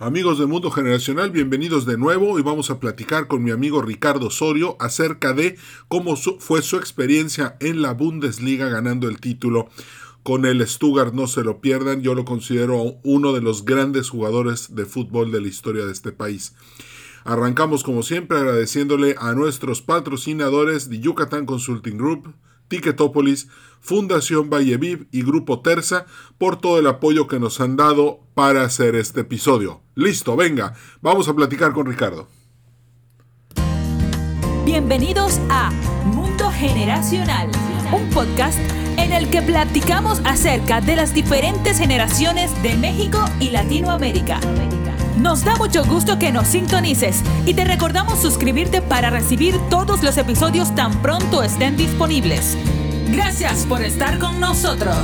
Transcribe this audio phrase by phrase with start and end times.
[0.00, 4.28] Amigos de Mundo Generacional, bienvenidos de nuevo y vamos a platicar con mi amigo Ricardo
[4.28, 5.56] Osorio acerca de
[5.88, 9.68] cómo fue su experiencia en la Bundesliga ganando el título
[10.22, 14.76] con el Stuttgart, no se lo pierdan, yo lo considero uno de los grandes jugadores
[14.76, 16.54] de fútbol de la historia de este país.
[17.24, 22.34] Arrancamos como siempre agradeciéndole a nuestros patrocinadores de Yucatán Consulting Group,
[22.68, 23.48] Ticketopolis,
[23.80, 26.06] Fundación Valleviv y Grupo Terza
[26.36, 29.82] por todo el apoyo que nos han dado para hacer este episodio.
[29.94, 32.28] Listo, venga, vamos a platicar con Ricardo.
[34.64, 35.70] Bienvenidos a
[36.04, 37.50] Mundo Generacional,
[37.90, 38.58] un podcast
[38.98, 44.40] en el que platicamos acerca de las diferentes generaciones de México y Latinoamérica.
[45.20, 50.16] Nos da mucho gusto que nos sintonices y te recordamos suscribirte para recibir todos los
[50.16, 52.56] episodios tan pronto estén disponibles.
[53.10, 54.96] Gracias por estar con nosotros.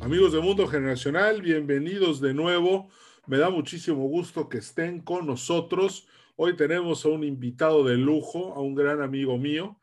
[0.00, 2.88] Amigos de Mundo Generacional, bienvenidos de nuevo.
[3.28, 6.08] Me da muchísimo gusto que estén con nosotros.
[6.34, 9.78] Hoy tenemos a un invitado de lujo, a un gran amigo mío,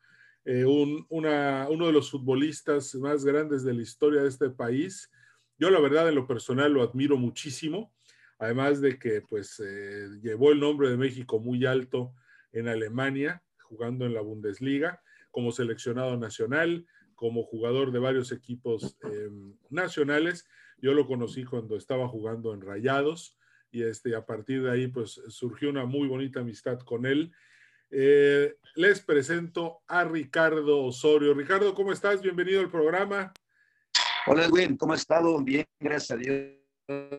[0.45, 5.11] eh, uno de los futbolistas más grandes de la historia de este país.
[5.57, 7.93] Yo la verdad en lo personal lo admiro muchísimo
[8.41, 12.15] además de que pues eh, llevó el nombre de México muy alto
[12.51, 19.53] en Alemania, jugando en la Bundesliga, como seleccionado nacional, como jugador de varios equipos em,
[19.69, 20.47] nacionales.
[20.79, 23.37] Yo lo conocí cuando estaba jugando en Rayados
[23.69, 27.31] y este, a partir de ahí pues surgió una muy bonita amistad con él.
[27.91, 31.33] Eh, les presento a Ricardo Osorio.
[31.33, 32.21] Ricardo, ¿cómo estás?
[32.21, 33.33] Bienvenido al programa.
[34.25, 35.37] Hola Edwin, ¿cómo has estado?
[35.43, 36.61] Bien, gracias a Dios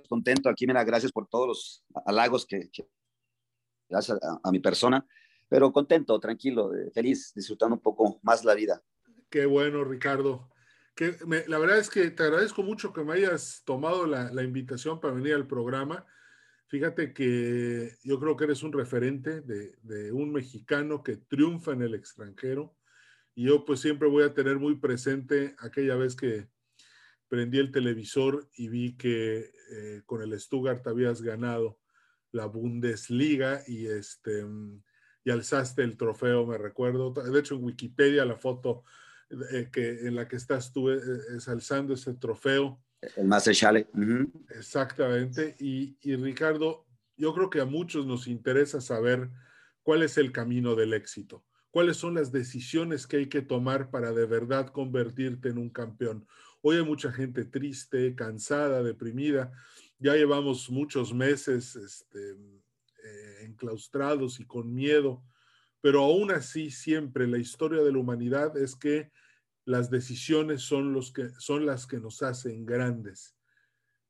[0.08, 0.48] contento.
[0.48, 2.70] Aquí, mira, gracias por todos los halagos que,
[3.88, 5.06] gracias a, mi persona,
[5.48, 8.82] pero contento, tranquilo, eh, feliz, disfrutando un poco más la vida.
[9.30, 10.48] Qué bueno, Ricardo.
[10.94, 11.16] Que
[11.48, 15.14] la verdad es que te agradezco mucho que me hayas tomado la, la, invitación para
[15.14, 16.04] venir al programa.
[16.72, 21.82] Fíjate que yo creo que eres un referente de, de un mexicano que triunfa en
[21.82, 22.74] el extranjero
[23.34, 26.48] y yo pues siempre voy a tener muy presente aquella vez que
[27.28, 31.78] prendí el televisor y vi que eh, con el Stuttgart habías ganado
[32.30, 34.46] la Bundesliga y, este,
[35.24, 37.12] y alzaste el trofeo, me recuerdo.
[37.12, 38.84] De hecho, en Wikipedia la foto
[39.50, 40.98] eh, que, en la que estás tú eh,
[41.48, 42.82] alzando ese trofeo.
[43.16, 43.54] El Master.
[44.50, 45.56] Exactamente.
[45.58, 46.86] Y, y Ricardo,
[47.16, 49.30] yo creo que a muchos nos interesa saber
[49.82, 54.12] cuál es el camino del éxito cuáles son las decisiones que hay que tomar para
[54.12, 56.28] de verdad convertirte en un campeón.
[56.60, 59.50] Hoy hay mucha gente triste, cansada, deprimida.
[59.98, 65.24] Ya llevamos muchos meses este, eh, enclaustrados y con miedo,
[65.80, 69.10] pero aún así siempre la historia de la humanidad es que
[69.64, 73.36] las decisiones son, los que, son las que nos hacen grandes.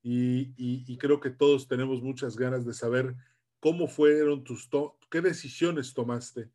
[0.02, 3.14] Y, creo que todos tenemos muchas ganas de saber
[3.60, 4.68] cómo fueron tus,
[5.10, 6.50] qué decisiones tomaste,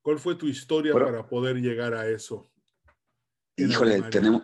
[0.00, 2.48] cuál fue tu historia para poder llegar a eso.
[3.56, 4.42] Híjole, tenemos,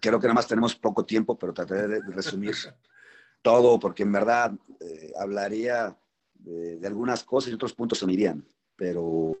[0.00, 2.54] creo que nada más tenemos poco tiempo, pero trataré de resumir
[3.42, 5.96] todo, porque en verdad eh, hablaría
[6.34, 8.44] de, algunas cosas y otros puntos se me irían,
[8.76, 9.36] pero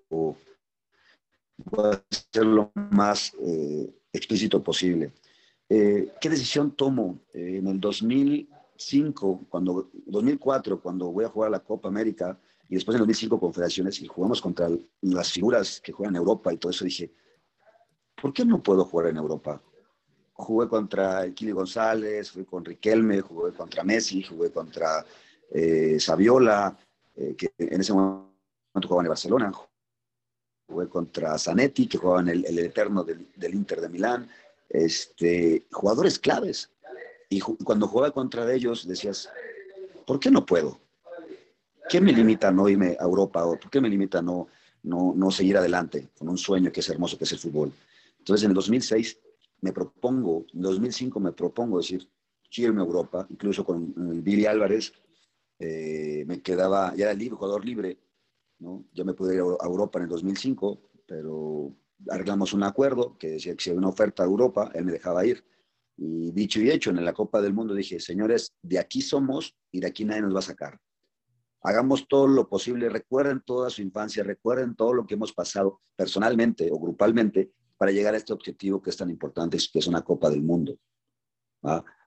[1.64, 5.12] voy a ser lo más eh, explícito posible.
[5.68, 11.88] Eh, ¿Qué decisión tomo en el 2005, cuando 2004, cuando voy a jugar la Copa
[11.88, 12.38] América
[12.68, 14.68] y después en el 2005 Confederaciones y jugamos contra
[15.02, 16.84] las figuras que juegan en Europa y todo eso?
[16.84, 17.12] Dije,
[18.20, 19.62] ¿por qué no puedo jugar en Europa?
[20.40, 25.04] jugué contra Kili González, fui con Riquelme, jugué contra Messi, jugué contra
[25.50, 26.76] eh, Saviola,
[27.14, 29.52] eh, que en ese momento jugaba en Barcelona,
[30.70, 34.28] jugué contra Zanetti, que jugaba en el, Eterno del, Inter de Milán,
[34.68, 36.70] este, jugadores claves.
[37.28, 39.28] Y cuando jugaba contra ellos decías,
[40.06, 40.80] ¿por qué no puedo?
[41.88, 43.44] ¿Qué me limita no irme a Europa?
[43.44, 44.48] ¿O por qué me limita no,
[44.84, 47.72] no, no seguir adelante con un sueño que es hermoso, que es el fútbol?
[48.18, 49.18] Entonces, en el 2006
[49.62, 52.08] me propongo, en 2005 me propongo decir,
[52.52, 54.92] quiero irme a Europa, incluso con el Billy Álvarez,
[55.58, 57.98] eh, me quedaba, ya era libre, jugador libre,
[58.60, 58.84] ¿no?
[58.92, 61.74] Ya me pude ir a Europa en el 2005, pero
[62.08, 65.26] arreglamos un acuerdo que decía que si había una oferta a Europa, él me dejaba
[65.26, 65.44] ir.
[65.96, 69.80] Y dicho y hecho, en la Copa del Mundo dije, señores, de aquí somos y
[69.80, 70.78] de aquí nadie nos va a sacar.
[71.62, 76.70] Hagamos todo lo posible, recuerden toda su infancia, recuerden todo lo que hemos pasado personalmente
[76.72, 80.30] o grupalmente para llegar a este objetivo que es tan importante, que es una Copa
[80.30, 80.78] del Mundo.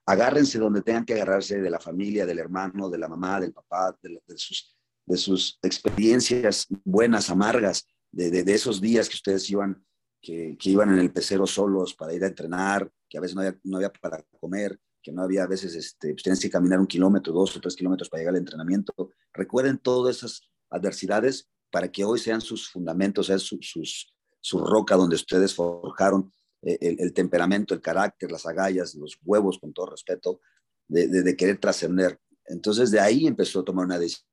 [0.06, 3.96] Agárrense donde tengan que agarrarse de la familia, del hermano, de la mamá, del papá,
[4.02, 4.73] de, sus,
[5.06, 9.84] de sus experiencias buenas, amargas, de, de, esos días que ustedes iban,
[10.20, 13.58] que, iban en el pecero solos para ir a entrenar, que a veces no había,
[13.64, 16.86] no había para comer, que no había a veces, este, pues tienes que caminar un
[16.86, 19.10] kilómetro, dos o tres kilómetros para llegar al entrenamiento.
[19.32, 25.16] Recuerden todas esas adversidades para que hoy sean sus fundamentos, sea sus, su roca donde
[25.16, 30.40] ustedes forjaron eh, el, temperamento, el carácter, las agallas, los huevos, con todo respeto,
[30.88, 32.18] de, de querer trascender.
[32.46, 34.26] Entonces de ahí empezó a tomar una decisión,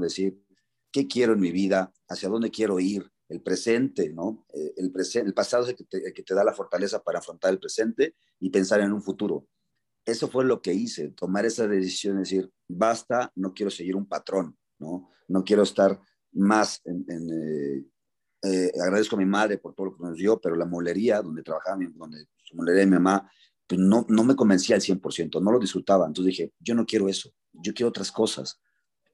[0.00, 0.38] decir,
[0.90, 1.92] ¿qué quiero en mi vida?
[2.08, 3.10] ¿Hacia dónde quiero ir?
[3.28, 4.46] el presente, ¿no?
[4.52, 4.92] Eh, el,
[5.26, 8.80] el pasado es el que, te, da la fortaleza para afrontar el presente y pensar
[8.80, 9.48] en un futuro.
[10.04, 14.56] Eso fue lo que hice, tomar esa decisión, decir, basta, no quiero seguir un patrón,
[14.78, 15.10] ¿no?
[15.28, 16.00] No quiero estar
[16.32, 17.04] más en...
[17.08, 17.84] Eh,
[18.42, 21.42] eh, agradezco a mi madre por todo lo que nos dio, pero la molería donde
[21.42, 23.28] trabajaba, donde su molería de mi mamá,
[23.66, 26.06] pues no, no me convencía al 100%, no lo disfrutaba.
[26.06, 28.60] Entonces dije, yo no quiero eso, yo quiero otras cosas.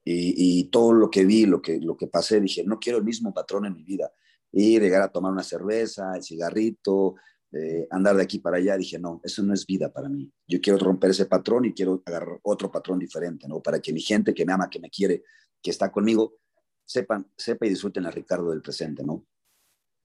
[0.05, 3.33] Y, todo lo que vi, lo que, lo que pasé, dije, no quiero el mismo
[3.33, 4.13] patrón en mi vida.
[4.51, 7.15] Y llegar a tomar una cerveza, el cigarrito,
[7.53, 10.33] eh, andar de aquí para allá, dije, no, eso no es vida para mí.
[10.49, 13.61] Yo quiero romper ese patrón y quiero agarrar otro patrón diferente, ¿no?
[13.61, 15.23] Para que mi gente que me ama, que me quiere,
[15.63, 16.39] que está conmigo,
[16.85, 19.27] sepan, sepa y disfruten a Ricardo del presente, ¿no?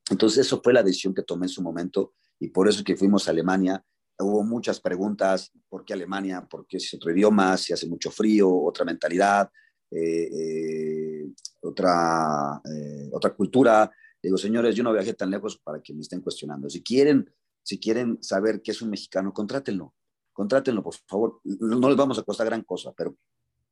[0.09, 3.27] Entonces, eso fue la decisión que tomé en su momento y por eso que fuimos
[3.27, 3.83] a Alemania.
[4.19, 6.45] Hubo muchas preguntas, ¿por qué Alemania?
[6.49, 7.57] ¿Por qué es otro idioma?
[7.57, 9.49] Si hace mucho frío, otra mentalidad,
[9.91, 11.29] eh, eh,
[11.61, 13.91] otra, eh, otra cultura.
[14.21, 16.69] Digo, señores, yo no viajé tan lejos para que me estén cuestionando.
[16.69, 17.29] Si quieren,
[17.63, 19.93] si quieren saber qué es un mexicano, contrátenlo.
[20.33, 21.39] Contrátenlo, por favor.
[21.43, 23.17] No les vamos a costar gran cosa, pero,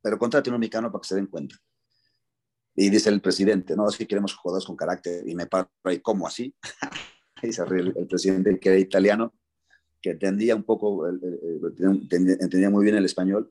[0.01, 1.55] pero contraten un mexicano para que se den cuenta.
[2.75, 5.27] Y dice el presidente, no, es que queremos jugadores con carácter.
[5.27, 6.53] Y me paro ahí, ¿cómo así?
[7.41, 9.33] y se ríe el, presidente, que era italiano,
[10.01, 13.49] que entendía un poco, entendía muy bien el español.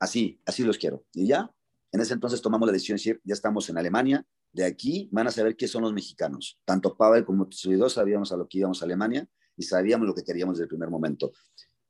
[0.00, 1.04] Así, así los quiero.
[1.12, 1.54] Y ya,
[1.94, 5.28] en ese entonces tomamos la decisión de decir, ya estamos en Alemania, de aquí van
[5.28, 6.60] a saber qué son los mexicanos.
[6.64, 7.48] Tanto Pavel como
[7.78, 10.70] dos sabíamos a lo que íbamos a Alemania y sabíamos lo que queríamos desde el
[10.70, 11.30] primer momento.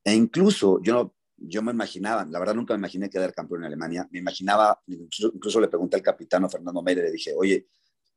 [0.05, 4.07] E incluso yo, yo me imaginaba, la verdad nunca me imaginé quedar campeón en Alemania,
[4.11, 7.67] me imaginaba, incluso, le pregunté al capitán Fernando Meire, le dije, oye,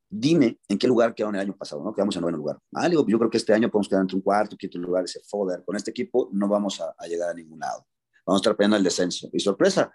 [0.09, 1.93] dime en qué lugar quedamos el año pasado, ¿no?
[1.93, 2.59] Quedamos en noveno lugar.
[2.73, 5.21] Ah, digo, yo creo que este año podemos quedar entre un cuarto, quinto lugar, ese
[5.21, 5.63] foder.
[5.63, 7.87] Con este equipo no vamos a, a llegar a ningún lado.
[8.25, 9.29] Vamos a estar peleando el descenso.
[9.31, 9.89] Y sorpresa,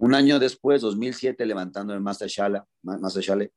[0.00, 3.52] un año después, 2007, levantando el Master Shale, Master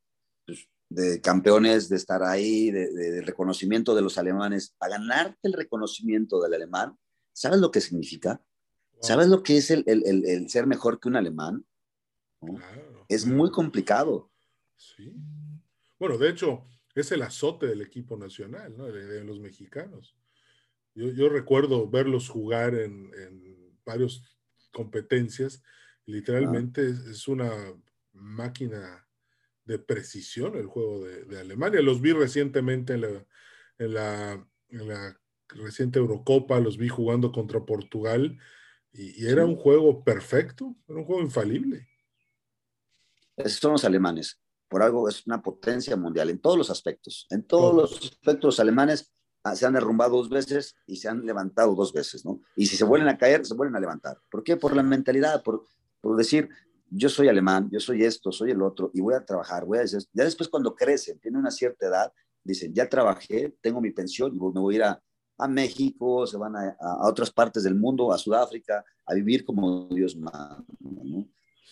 [0.45, 6.41] pues, de campeones, de estar ahí, de, reconocimiento de los alemanes, a ganarte el reconocimiento
[6.41, 6.97] del alemán,
[7.31, 8.41] ¿sabes lo que significa?
[9.01, 11.65] ¿Sabes lo que es el, ser mejor que un alemán?
[13.07, 14.29] es muy complicado.
[14.75, 15.13] Sí.
[15.97, 18.85] Bueno, de hecho, es el azote del equipo nacional, ¿no?
[18.85, 20.15] de, los mexicanos.
[20.93, 24.21] Yo, recuerdo verlos jugar en, en varias
[24.71, 25.63] competencias
[26.05, 27.51] Literalmente es, una
[28.11, 29.07] máquina
[29.65, 31.81] de precisión el juego de, Alemania.
[31.81, 34.47] Los vi recientemente en la,
[35.47, 38.37] reciente Eurocopa, los vi jugando contra Portugal
[38.91, 41.87] y, era un juego perfecto, era un juego infalible.
[43.37, 44.39] Esos son los alemanes.
[44.67, 47.27] Por algo es una potencia mundial en todos los aspectos.
[47.29, 49.13] En todos los aspectos los alemanes
[49.43, 52.41] ah, se han derrumbado dos veces y se han levantado dos veces, ¿no?
[52.55, 54.19] Y si se vuelven a caer, se vuelven a levantar.
[54.29, 54.57] ¿Por qué?
[54.57, 55.63] Por la mentalidad, por,
[56.03, 56.49] por decir,
[56.89, 59.81] yo soy alemán, yo soy esto, soy el otro, y voy a trabajar, voy a
[59.81, 62.11] decir, ya después cuando crecen, tienen una cierta edad,
[62.43, 65.01] dicen, ya trabajé, tengo mi pensión y me voy a ir a,
[65.47, 66.75] México, se van a,
[67.07, 70.63] otras partes del mundo, a Sudáfrica, a vivir como Dios manda.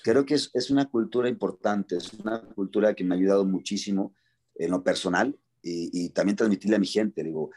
[0.03, 4.13] Creo que es, una cultura importante, es una cultura que me ha ayudado muchísimo
[4.55, 7.23] en lo personal y, también transmitirle a mi gente.
[7.23, 7.51] Digo,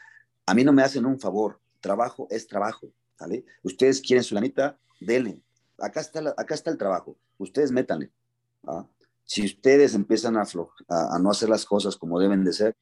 [0.45, 3.45] a mí no me hacen un favor, trabajo es trabajo, ¿vale?
[3.63, 5.41] Ustedes quieren su lanita, denle,
[5.79, 8.11] acá está, acá está el trabajo, ustedes métanle.
[9.23, 10.43] Si ustedes empiezan a,
[10.89, 12.77] a, no hacer las cosas como deben de ser,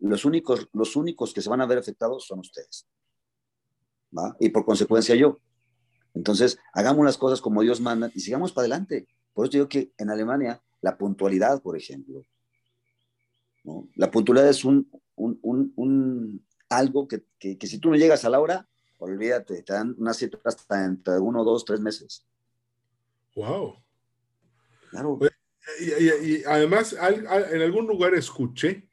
[0.00, 2.86] los únicos, los únicos que se van a ver afectados son ustedes.
[4.38, 5.38] Y por consecuencia yo.
[6.14, 9.08] Entonces, hagamos las cosas como Dios manda y sigamos para adelante.
[9.32, 12.22] Por eso digo que en Alemania, la puntualidad, por ejemplo,
[13.96, 18.40] la puntualidad es un, un, algo que, que, que, si tú no llegas a la
[18.40, 22.26] hora, olvídate, te dan una cita hasta entre uno, dos, tres meses.
[23.34, 23.82] Wow.
[24.90, 25.18] Claro.
[25.80, 28.88] Y, además, en algún lugar escuché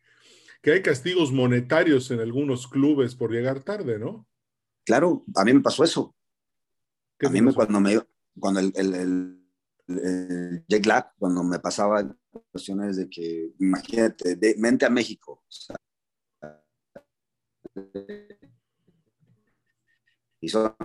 [0.61, 4.27] que hay castigos monetarios en algunos clubes por llegar tarde, ¿no?
[4.85, 6.15] Claro, a mí me pasó eso.
[7.23, 7.99] A mí me, cuando me
[8.39, 9.37] cuando el, el,
[9.87, 12.15] el, jet lag, cuando me pasaba
[12.51, 15.43] cuestiones de que, imagínate, de, mente a México.
[20.39, 20.75] y son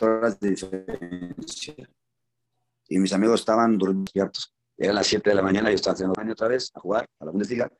[0.00, 1.74] horas de diferencia.
[2.88, 4.54] Y mis amigos estaban despiertos.
[4.76, 7.08] Eran las 7 de la mañana y yo estaba haciendo baño otra vez a jugar
[7.18, 7.70] a la Bundesliga.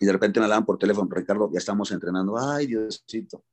[0.00, 2.36] Y de repente me hablaban por teléfono, Ricardo, ya estamos entrenando.
[2.38, 3.44] Ay, Diosito.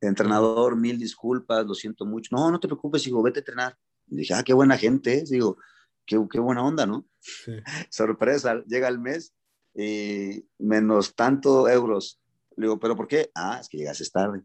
[0.00, 2.34] Entrenador, mil disculpas, lo siento mucho.
[2.34, 3.78] No, no te preocupes, digo, vete a entrenar.
[4.06, 5.58] Y dije, ah, qué buena gente, digo,
[6.06, 7.06] qué, qué buena onda, ¿no?
[7.90, 9.34] Sorpresa, llega el mes
[9.74, 12.20] y menos tanto euros.
[12.56, 13.30] Le digo, ¿pero por qué?
[13.34, 14.42] Ah, es que llegaste tarde.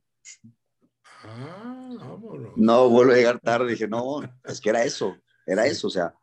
[1.24, 2.52] Ah, vámonos.
[2.56, 3.72] No, vuelvo a llegar tarde.
[3.72, 6.14] Dije, no, es que era eso, era eso, o sea.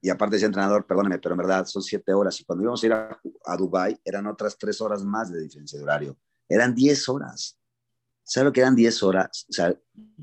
[0.00, 2.38] Y aparte ese entrenador, perdóneme, pero en verdad son siete horas.
[2.40, 5.78] Y cuando íbamos a ir a, a Dubái, eran otras tres horas más de diferencia
[5.78, 6.18] de horario.
[6.48, 7.58] Eran diez horas.
[8.22, 9.46] ¿Sabes lo que eran diez horas?
[9.48, 9.74] O sea,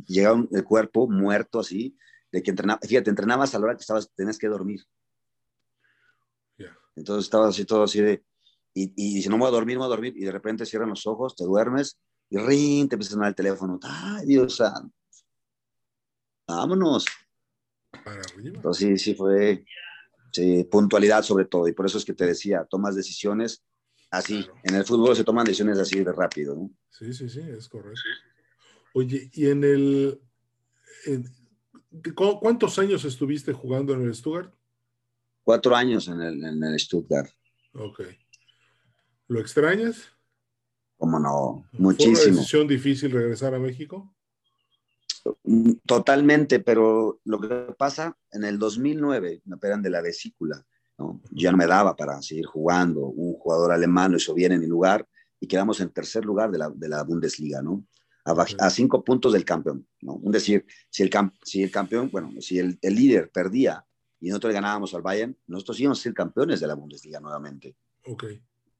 [0.05, 1.97] llegaba el cuerpo muerto así,
[2.31, 4.81] de que entrenaba, fíjate, entrenabas a la hora que estabas, tenías que dormir.
[6.95, 8.23] Entonces estabas así todo así de,
[8.73, 10.89] y, y dice, no voy a dormir, no voy a dormir, y de repente cierran
[10.89, 11.97] los ojos, te duermes,
[12.31, 14.95] y rin, te empieza a sonar el teléfono, ay Dios santo,
[16.47, 17.05] vámonos.
[18.43, 19.63] Entonces sí, sí fue
[20.31, 23.63] sí, puntualidad sobre todo, y por eso es que te decía, tomas decisiones
[24.09, 26.71] así, en el fútbol se toman decisiones así de rápido, ¿no?
[26.89, 28.01] Sí, sí, sí, es correcto.
[28.93, 30.21] Oye, y en el,
[32.15, 34.53] ¿Cuántos años estuviste jugando en el Stuttgart?
[35.43, 37.29] Cuatro años en el, en el Stuttgart.
[37.73, 38.01] Ok.
[39.27, 40.11] ¿Lo extrañas?
[41.01, 42.15] Cómo no, muchísimo.
[42.15, 44.13] ¿Fue una decisión difícil regresar a México?
[45.87, 50.63] Totalmente, pero lo que pasa, en el 2009 me operan de la vesícula,
[50.99, 51.19] ¿no?
[51.31, 53.07] Ya no me daba para seguir jugando.
[53.07, 55.07] Un jugador alemán lo hizo bien en mi lugar
[55.39, 57.83] y quedamos en tercer lugar de la, de la Bundesliga, ¿no?
[58.23, 59.87] a, cinco puntos del campeón.
[60.01, 60.21] ¿no?
[60.25, 61.09] Es decir, si el,
[61.41, 63.83] si el campeón, bueno, si el, el, líder perdía
[64.19, 67.75] y nosotros ganábamos al Bayern, nosotros íbamos a ser campeones de la Bundesliga nuevamente.
[68.05, 68.25] Ok.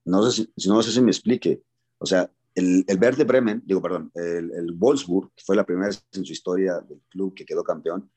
[0.06, 1.64] No sé si, no sé si me explique.
[2.02, 5.88] O sea, el, el Verde Bremen, digo, perdón, el, el Wolfsburg, que fue la primera
[5.88, 8.10] vez en su historia del club que quedó campeón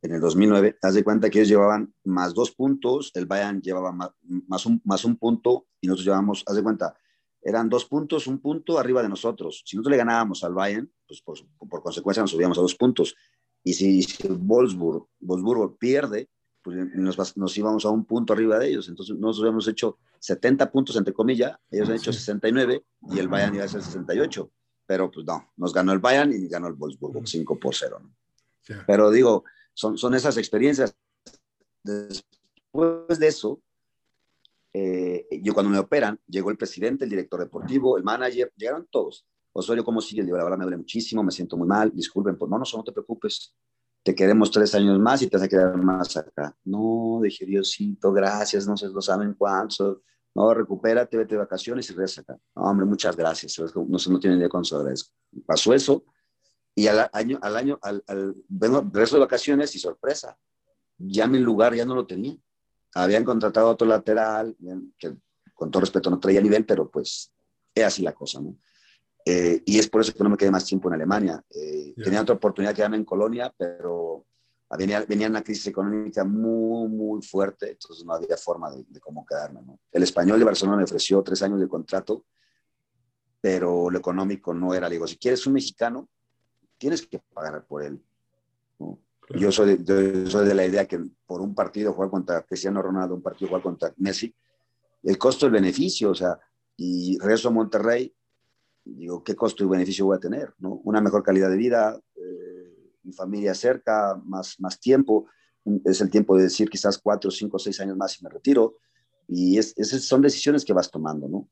[0.00, 3.90] en el 2009, haz de cuenta que ellos llevaban más dos puntos, el Bayern llevaba
[3.92, 6.94] más, más, un, más un punto y nosotros llevábamos, haz de cuenta,
[7.42, 9.64] eran dos puntos, un punto arriba de nosotros.
[9.66, 13.16] Si nosotros le ganábamos al Bayern, pues por, por consecuencia nos subíamos a dos puntos.
[13.64, 16.28] Y si, si Wolfsburg, Wolfsburg pierde,
[16.62, 18.88] pues nos, nos, íbamos a un punto arriba de ellos.
[18.88, 23.54] Entonces nosotros habíamos hecho 70 puntos, entre comillas, ellos han hecho 69 y el Bayern
[23.56, 24.50] iba a ser 68.
[24.86, 28.00] Pero pues no, nos ganó el Bayern y ganó el Wolfsburg 5 por 0.
[28.86, 30.94] Pero digo, son, son esas experiencias.
[31.82, 33.60] Después de eso,
[34.72, 39.26] eh, yo cuando me operan, llegó el presidente, el director deportivo, el manager, llegaron todos.
[39.52, 40.24] Osorio, ¿cómo sigue?
[40.24, 42.84] Digo, la verdad me duele muchísimo, me siento muy mal, disculpen, pues no, no, no
[42.84, 43.54] te preocupes,
[44.02, 46.56] te queremos tres años más y te vas a quedar más acá.
[46.64, 50.02] No, dije, Diosito, gracias, no sé, lo saben cuánto.
[50.34, 52.38] No, recupérate, vete de vacaciones y regresa acá.
[52.56, 53.58] No, hombre, muchas gracias.
[53.76, 55.12] No, no tienen idea cuánto agradezco.
[55.46, 56.04] Pasó eso
[56.74, 58.34] y al año, al año, al, al,
[58.92, 60.38] resto de vacaciones y sorpresa,
[60.96, 62.36] ya mi lugar ya no lo tenía
[62.94, 64.56] habían contratado a otro lateral,
[64.98, 65.16] que
[65.54, 67.32] con todo respeto no traía nivel, pero pues
[67.74, 68.56] es así la cosa, ¿no?
[69.24, 71.42] Eh, y es por eso que no me quedé más tiempo en Alemania.
[71.50, 74.24] Eh, tenía otra oportunidad de quedarme en Colonia, pero
[74.76, 79.60] venía, venía una crisis económica muy, muy fuerte, entonces no había forma de, cómo quedarme.
[79.62, 79.78] ¿no?
[79.92, 82.24] El español de Barcelona me ofreció tres años de contrato,
[83.40, 84.88] pero lo económico no era.
[84.88, 86.08] Le digo, si quieres un mexicano,
[86.78, 88.02] tienes que pagar por él.
[88.78, 88.98] ¿no?
[89.30, 89.84] Yo soy,
[90.26, 93.62] soy de la idea que por un partido jugar contra Cristiano Ronaldo, un partido jugar
[93.62, 94.34] contra Messi,
[95.04, 96.38] el costo y el beneficio, o sea,
[96.76, 98.14] y regreso a Monterrey,
[98.84, 100.54] digo, ¿qué costo y beneficio voy a tener?
[100.58, 100.80] ¿no?
[100.84, 105.26] Una mejor calidad de vida, eh, mi familia cerca, más, más tiempo,
[105.84, 108.78] es el tiempo de decir quizás cuatro, cinco, seis años más y me retiro,
[109.28, 111.48] y es, esas son decisiones que vas tomando, ¿no?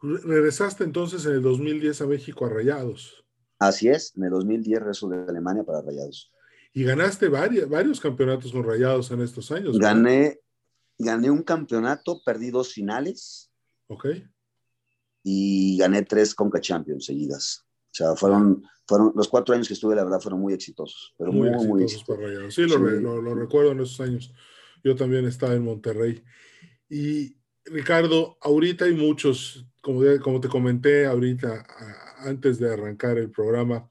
[0.00, 3.24] Regresaste entonces en el 2010 a México a Rayados.
[3.58, 6.32] Así es, en el 2010 regreso de Alemania para Rayados.
[6.72, 9.78] Y ganaste varios, varios campeonatos con Rayados en estos años.
[9.78, 10.40] Gané,
[10.96, 13.47] gané un campeonato, perdí dos finales.
[13.88, 14.06] Ok.
[15.24, 17.66] Y gané tres Conca Champions seguidas.
[17.90, 21.14] O sea, fueron, fueron los cuatro años que estuve, la verdad, fueron muy exitosos.
[21.18, 22.54] Pero muy, muy, exitosos.
[22.54, 24.32] Sí, lo, lo, recuerdo en esos años.
[24.84, 26.22] Yo también estaba en Monterrey.
[26.88, 31.66] Y Ricardo, ahorita hay muchos, como, como te comenté ahorita,
[32.18, 33.90] antes de arrancar el programa,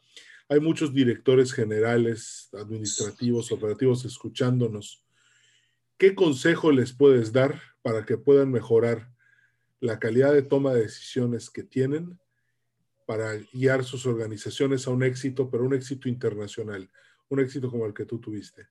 [0.50, 5.04] hay muchos directores generales, administrativos, operativos escuchándonos.
[5.98, 9.12] ¿Qué consejo les puedes dar para que puedan mejorar
[9.80, 12.20] la calidad de toma de decisiones que tienen
[13.06, 16.90] para guiar sus organizaciones a un éxito, pero un éxito internacional,
[17.30, 18.68] un éxito como el que tú tuviste?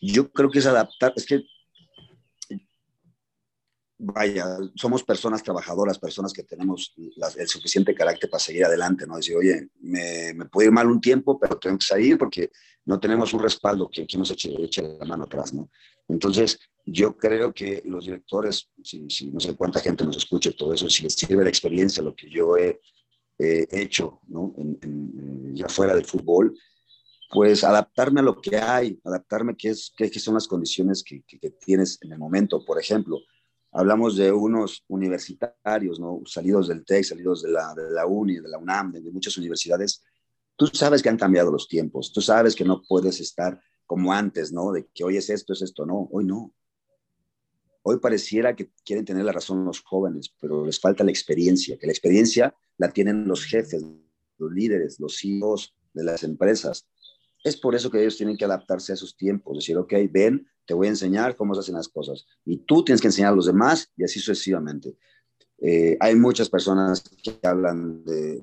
[0.00, 1.42] Yo creo que es adaptar, es que
[3.98, 6.94] vaya, somos personas trabajadoras, personas que tenemos
[7.36, 9.16] el suficiente carácter para seguir adelante, ¿no?
[9.16, 12.50] Decir, oye, me, me, puede ir mal un tiempo, pero tengo que salir porque
[12.84, 15.70] no tenemos un respaldo que, que nos eche, eche, la mano atrás, ¿no?
[16.08, 20.88] Entonces, yo creo que los directores, si, no sé cuánta gente nos escucha todo eso,
[20.90, 22.80] si les sirve de experiencia lo que yo he
[23.38, 24.54] hecho, ¿no?
[25.54, 26.56] ya fuera del fútbol,
[27.30, 31.50] pues adaptarme a lo que hay, adaptarme qué, es, qué, son las condiciones que, que,
[31.50, 32.64] tienes en el momento.
[32.64, 33.18] Por ejemplo,
[33.72, 36.22] hablamos de unos universitarios, ¿no?
[36.26, 40.02] salidos del TEC, salidos de la, de la UNI, de la UNAM, de, muchas universidades.
[40.56, 44.52] Tú sabes que han cambiado los tiempos, tú sabes que no puedes estar como antes,
[44.52, 44.70] ¿no?
[44.70, 46.52] De que hoy es esto, es esto, no, hoy no.
[47.86, 51.86] Hoy pareciera que quieren tener la razón los jóvenes, pero les falta la experiencia, que
[51.86, 53.84] la experiencia la tienen los jefes,
[54.38, 56.88] los líderes, los CEOs de las empresas.
[57.44, 60.72] Es por eso que ellos tienen que adaptarse a esos tiempos, decir, ok, ven, te
[60.72, 62.26] voy a enseñar cómo se hacen las cosas.
[62.46, 64.96] Y tú tienes que enseñar a los demás y así sucesivamente.
[65.58, 68.40] Eh, hay muchas personas que hablan de,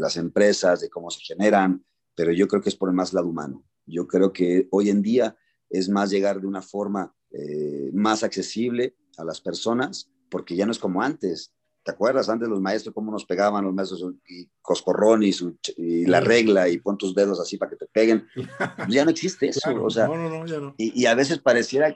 [0.00, 1.84] las empresas, de cómo se generan,
[2.16, 3.64] pero yo creo que es por el más lado humano.
[3.86, 5.36] Yo creo que hoy en día
[5.70, 10.72] es más llegar de una forma eh, más accesible a las personas, porque ya no
[10.72, 11.52] es como antes.
[11.84, 15.32] ¿Te acuerdas antes los maestros cómo nos pegaban los maestros y coscorrón y,
[15.76, 18.26] y la regla y pon tus dedos así para que te peguen?
[18.88, 20.74] ya no existe eso, o sea, no, no, ya no.
[20.78, 21.94] Y, y, a veces pareciera,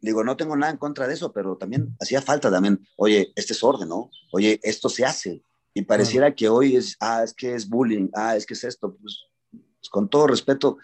[0.00, 3.54] digo, no tengo nada en contra de eso, pero también hacía falta también, oye, este
[3.54, 4.10] es orden, ¿no?
[4.32, 5.42] Oye, esto se hace.
[5.74, 8.94] Y pareciera que hoy es, ah, es que es bullying, ah, es que es esto.
[8.94, 10.78] Pues, pues con todo respeto,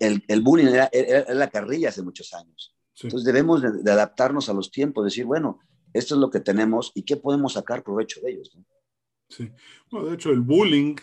[0.00, 2.74] el, el bullying era, era, la carrilla hace muchos años.
[3.00, 5.60] Entonces debemos de, de adaptarnos a los tiempos, decir, bueno,
[5.92, 8.56] esto es lo que tenemos y qué podemos sacar provecho de ellos.
[9.28, 9.50] Sí,
[9.90, 10.96] bueno, de hecho el bullying,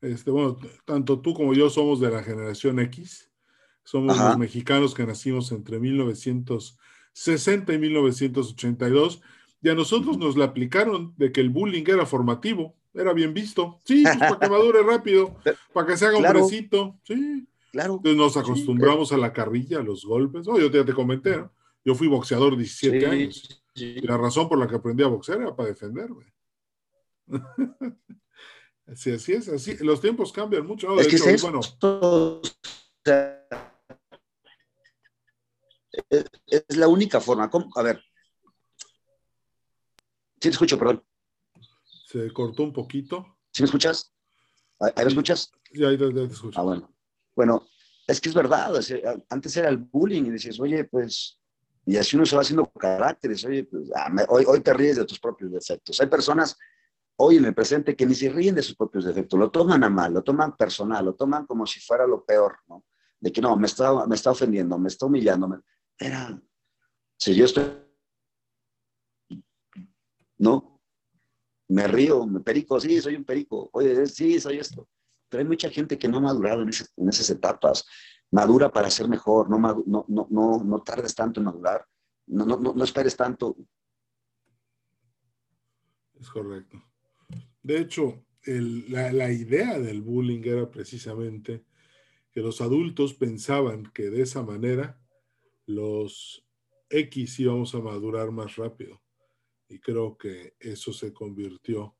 [0.00, 3.30] este, bueno, tanto tú como yo somos de la generación X,
[3.84, 9.22] somos los mexicanos que nacimos entre 1960 y 1982,
[9.60, 13.80] y a nosotros nos le aplicaron de que el bullying era formativo, era bien visto.
[13.84, 15.36] Sí, pues para que madure rápido,
[15.72, 17.46] para que se haga un hombrecito, sí.
[17.74, 17.94] Claro.
[17.96, 20.46] Entonces nos acostumbramos a la carrilla, a los golpes.
[20.46, 21.52] Yo ya te comenté, ¿no?
[21.84, 23.64] Yo fui boxeador 17 años.
[23.74, 26.32] Y la razón por la que aprendí a boxear era para defenderme.
[28.86, 29.76] así, así es, así.
[29.80, 30.96] Los tiempos cambian mucho.
[31.00, 31.58] es que bueno.
[36.46, 37.50] es, la única forma.
[37.74, 38.00] A ver.
[40.34, 41.04] Sí te escucho, perdón.
[42.06, 43.36] Se cortó un poquito.
[43.50, 44.14] ¿Sí me escuchas?
[44.78, 45.50] ¿Ahí me escuchas?
[45.72, 46.60] Sí, ahí te, escucho.
[46.60, 46.93] Ah, bueno.
[47.34, 47.66] Bueno,
[48.06, 48.72] es que es verdad.
[49.30, 51.38] antes era el bullying y decías, oye, pues
[51.86, 53.44] y así uno se va haciendo caracteres.
[53.44, 56.00] Oye, pues, ah, hoy, hoy te ríes de tus propios defectos.
[56.00, 56.56] Hay personas
[57.16, 59.90] hoy en el presente que ni se ríen de sus propios defectos, lo toman a
[59.90, 62.84] mal, lo toman personal, lo toman como si fuera lo peor, ¿no?
[63.20, 65.62] De que no, me está, me está ofendiendo, me está humillando.
[65.98, 66.40] Era,
[67.16, 67.64] si yo estoy,
[70.38, 70.80] ¿no?
[71.68, 74.88] Me río, me perico, sí, soy un perico, oye, sí, soy esto.
[75.28, 76.68] Pero hay mucha gente que no ha madurado en,
[77.08, 77.84] esas etapas
[78.30, 81.86] madura para ser mejor, no, tardes tanto en madurar,
[82.26, 83.56] no esperes tanto.
[86.18, 86.82] Es correcto.
[87.62, 91.64] De hecho, la, la, idea del bullying era precisamente
[92.30, 94.98] que los adultos pensaban que de esa manera
[95.66, 96.46] los
[96.90, 99.02] X íbamos a madurar más rápido.
[99.68, 101.96] Y creo que eso se convirtió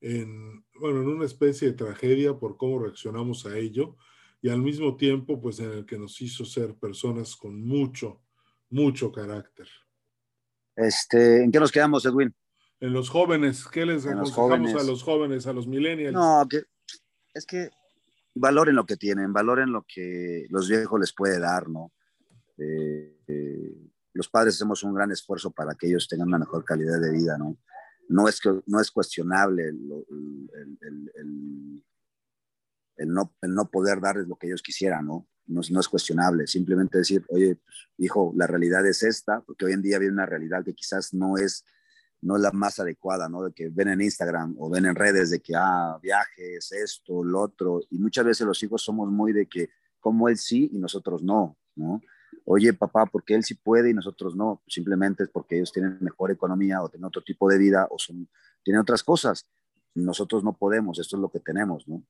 [0.00, 3.96] en, bueno, en una especie de tragedia por cómo reaccionamos a ello
[4.42, 8.22] y al mismo tiempo, pues en el que nos hizo ser personas con mucho,
[8.70, 9.68] mucho carácter.
[10.74, 12.34] Este, ¿En qué nos quedamos, Edwin?
[12.80, 16.14] En los jóvenes, ¿qué les aconsejamos a los jóvenes, a los millennials?
[16.14, 16.62] No, que,
[17.34, 17.68] es que
[18.34, 21.92] valoren lo que tienen, valoren lo que los viejos les puede dar, ¿no?
[22.56, 26.98] Eh, eh, los padres hacemos un gran esfuerzo para que ellos tengan una mejor calidad
[27.00, 27.58] de vida, ¿no?
[28.10, 29.78] No es, no es cuestionable el,
[30.80, 31.82] el
[33.00, 35.26] el no, el no poder darles lo que ellos quisieran, ¿no?
[35.46, 39.72] No, no es cuestionable, simplemente decir, oye, pues, hijo, la realidad es esta, porque hoy
[39.72, 41.64] en día viene una realidad que quizás no es,
[42.20, 43.42] no es la más adecuada, ¿no?
[43.42, 47.40] De que ven en Instagram o ven en redes de que, ah, viajes, esto, lo
[47.40, 51.22] otro, y muchas veces los hijos somos muy de que, como él sí y nosotros
[51.22, 52.02] no, ¿no?
[52.52, 56.32] Oye, papá, porque él sí puede y nosotros no, simplemente es porque ellos tienen mejor
[56.32, 58.28] economía o tienen otro tipo de vida o son,
[58.64, 59.48] tienen otras cosas.
[59.94, 62.04] Nosotros no podemos, esto es lo que tenemos, ¿no?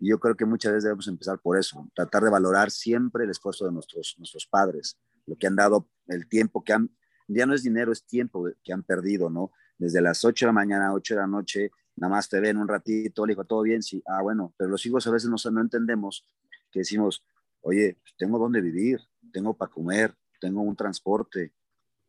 [0.00, 3.30] Y yo creo que muchas veces debemos empezar por eso, tratar de valorar siempre el
[3.30, 6.90] esfuerzo de nuestros, nuestros padres, lo que han dado, el tiempo que han,
[7.28, 9.52] ya no es dinero, es tiempo que han perdido, ¿no?
[9.78, 12.56] Desde las 8 de la mañana a 8 de la noche, nada más te ven
[12.56, 13.80] un ratito, le digo, ¿todo bien?
[13.80, 16.26] Sí, ah, bueno, pero los hijos a veces no, no entendemos
[16.72, 17.24] que decimos,
[17.60, 18.98] oye, tengo dónde vivir,
[19.34, 21.52] tengo para comer, tengo un transporte.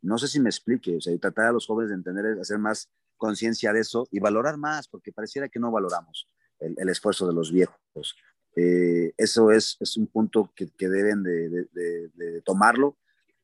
[0.02, 2.90] No sé si me explique, o sea, tratar a los jóvenes de entender, hacer más
[3.18, 7.52] conciencia de eso y valorar más, porque pareciera que no valoramos el, esfuerzo de los
[7.52, 8.16] viejos.
[8.56, 12.98] Eh, eso es, es, un punto que, que deben de, de, tomarlo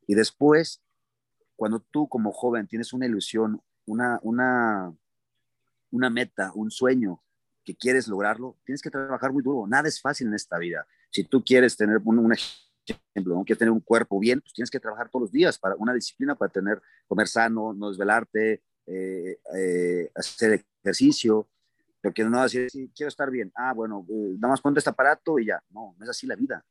[0.08, 0.82] Y después,
[1.56, 4.96] cuando tú como joven tienes una ilusión, una, una,
[5.90, 7.22] una meta, un sueño
[7.66, 9.68] que quieres lograrlo, tienes que trabajar muy duro.
[9.68, 10.86] Nada es fácil en esta vida.
[11.10, 12.34] Si tú quieres tener un, un
[12.92, 15.76] ejemplo, no quieres tener un cuerpo bien, pues tienes que trabajar todos los días para
[15.76, 21.48] una disciplina, para tener, comer sano, no desvelarte, eh, eh, hacer ejercicio,
[22.02, 23.52] pero que no decir, sí, quiero estar bien.
[23.56, 25.62] Ah, bueno, eh, nada más ponte este aparato y ya.
[25.70, 26.66] No, no es así la vida.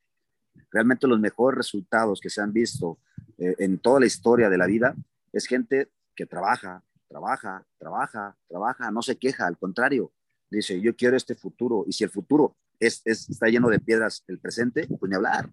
[0.71, 2.99] Realmente los mejores resultados que se han visto
[3.39, 4.95] en toda la historia de la vida
[5.33, 10.13] es gente que trabaja, trabaja, trabaja, trabaja, no se queja, al contrario,
[10.51, 11.85] dice, yo quiero este futuro.
[11.87, 15.49] Y si el futuro es, está lleno de piedras, el presente, pues ni hablar.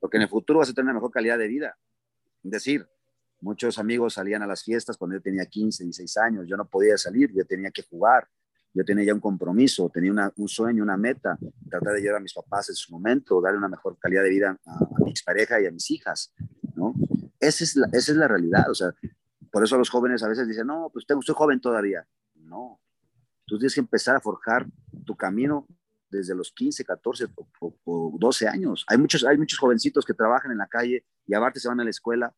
[0.00, 1.76] Porque en el futuro vas a tener una mejor calidad de vida.
[2.42, 2.88] Es decir,
[3.40, 6.46] Muchos amigos salían a las fiestas cuando yo tenía 15, 16 años.
[6.48, 8.28] Yo no podía salir, yo tenía que jugar.
[8.74, 11.38] Yo tenía ya un compromiso, tenía un sueño, una meta,
[11.70, 14.58] tratar de llevar a mis papás en su momento, darle una mejor calidad de vida
[14.66, 16.32] a, a mi expareja y a mis hijas,
[16.76, 16.94] ¿no?
[17.40, 18.92] Esa es, la, esa es la realidad, o sea,
[19.50, 22.06] por eso los jóvenes a veces dicen, no, pues tengo, soy joven todavía.
[22.34, 22.78] No,
[23.46, 24.66] tú tienes que empezar a forjar
[25.06, 25.66] tu camino
[26.10, 27.26] desde los 15, 14
[27.60, 28.84] o, o, 12 años.
[28.88, 31.84] Hay muchos, hay muchos jovencitos que trabajan en la calle y aparte se van a
[31.84, 32.34] la escuela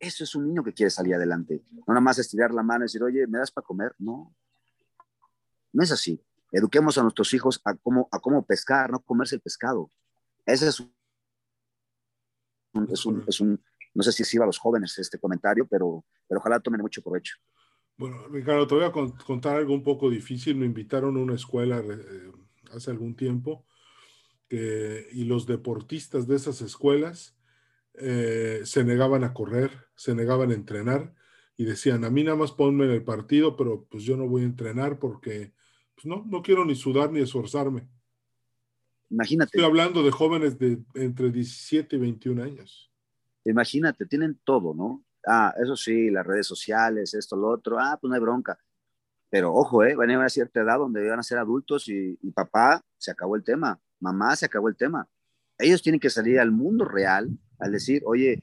[0.00, 1.62] eso es un niño que quiere salir adelante.
[1.70, 3.94] No nada más estirar la mano y decir, oye, ¿me das para comer?
[3.98, 4.34] No.
[5.72, 6.22] No es así.
[6.50, 9.90] Eduquemos a nuestros hijos a cómo, a cómo pescar, no comerse el pescado.
[10.46, 10.92] Ese es un,
[12.90, 16.40] es un, es un no sé si sirva a los jóvenes este comentario, pero, pero
[16.40, 17.36] ojalá tomen mucho provecho.
[17.96, 20.56] Bueno, Ricardo, te voy a contar algo un poco difícil.
[20.56, 22.32] Me invitaron a una escuela eh,
[22.72, 23.66] hace algún tiempo
[24.48, 27.36] que, y los deportistas de esas escuelas
[27.94, 31.14] eh, se negaban a correr, se negaban a entrenar
[31.56, 34.42] y decían, a mí nada más ponme en el partido, pero pues yo no voy
[34.42, 35.52] a entrenar porque
[35.94, 37.88] pues no, no quiero ni sudar ni esforzarme.
[39.10, 39.56] Imagínate.
[39.56, 42.90] Estoy hablando de jóvenes de entre 17 y 21 años.
[43.44, 45.04] Imagínate, tienen todo, ¿no?
[45.26, 48.58] Ah, eso sí, las redes sociales, esto, lo otro, ah, pues no hay bronca.
[49.30, 49.94] Pero ojo, ¿eh?
[49.94, 53.36] van a llegar a cierta edad donde van a ser adultos y, papá, se acabó
[53.36, 55.06] el tema, mamá, se acabó el tema.
[55.58, 58.42] Ellos tienen que salir al mundo real al decir, oye,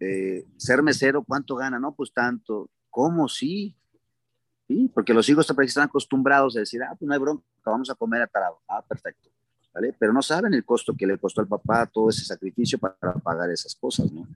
[0.00, 1.78] eh, ser mesero, ¿cuánto gana?
[1.78, 2.70] No, pues tanto.
[2.90, 3.28] ¿Cómo?
[3.28, 3.76] Sí.
[4.66, 7.94] Sí, porque los hijos están acostumbrados a decir, ah, pues no hay bronca, vamos a
[7.94, 8.60] comer atarado.
[8.68, 9.30] Ah, perfecto.
[9.78, 9.94] ¿Vale?
[9.96, 13.48] Pero no saben el costo que le costó al papá todo ese sacrificio para pagar
[13.48, 14.26] esas cosas, ¿no?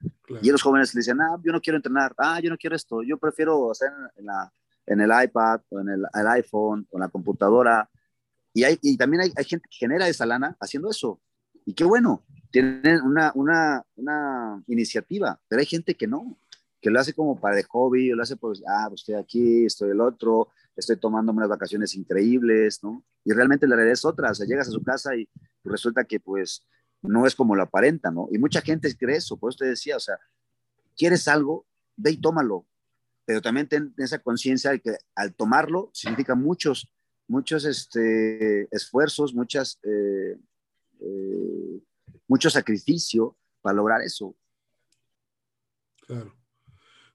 [0.41, 3.03] Y los jóvenes le dicen, ah, yo no quiero entrenar, ah, yo no quiero esto,
[3.03, 4.53] yo prefiero hacer en, la,
[4.85, 7.89] en el iPad o en el, el, iPhone o en la computadora.
[8.53, 11.19] Y, hay, y también hay, hay gente que genera esa lana haciendo eso.
[11.65, 16.37] Y qué bueno, tienen una, una, una iniciativa, pero hay gente que no,
[16.83, 19.65] que lo hace como para de hobby, o lo hace por, ah, pues estoy aquí,
[19.65, 23.05] estoy el otro, estoy tomando unas vacaciones increíbles, ¿no?
[23.23, 25.29] Y realmente la realidad es otra, o sea, llegas a su casa y
[25.63, 26.67] resulta que pues
[27.01, 28.27] no es como lo aparenta, ¿no?
[28.31, 30.19] Y mucha gente cree eso, por eso te decía, o sea,
[30.97, 31.65] quieres algo,
[31.95, 32.65] ve y tómalo,
[33.23, 36.91] pero también ten esa conciencia de que al tomarlo significa muchos,
[37.29, 40.37] muchos este, esfuerzos, muchas eh,
[40.99, 41.81] eh,
[42.27, 44.35] mucho sacrificio para lograr eso.
[46.05, 46.42] Claro.